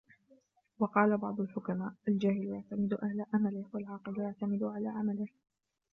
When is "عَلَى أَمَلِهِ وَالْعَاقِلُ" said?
3.01-4.19